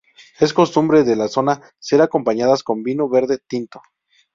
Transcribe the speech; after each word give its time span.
Es 0.39 0.51
costumbre 0.59 1.03
de 1.03 1.15
la 1.15 1.27
zona 1.27 1.61
ser 1.77 2.01
acompañadas 2.01 2.63
con 2.63 2.81
vinho 2.81 3.07
verde 3.07 3.37
tinto. 3.37 3.83